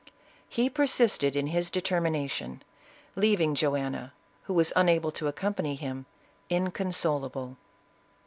He 0.49 0.67
persisted 0.67 1.35
in 1.35 1.45
his 1.45 1.69
determination, 1.69 2.63
leaving 3.15 3.53
Joanna, 3.53 4.13
who 4.45 4.53
was 4.55 4.73
unable 4.75 5.11
to 5.11 5.27
accompany 5.27 5.75
him, 5.75 6.07
inconsolable. 6.49 7.55